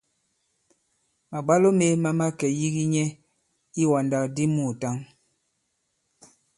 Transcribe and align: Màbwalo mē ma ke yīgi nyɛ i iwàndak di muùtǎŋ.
Màbwalo 1.29 1.69
mē 1.79 1.87
ma 2.19 2.27
ke 2.37 2.47
yīgi 2.59 2.83
nyɛ 2.93 3.05
i 3.13 3.15
iwàndak 3.81 4.25
di 4.35 4.43
muùtǎŋ. 4.55 4.95